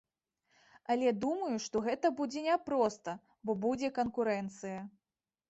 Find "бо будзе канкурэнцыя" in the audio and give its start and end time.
3.45-4.81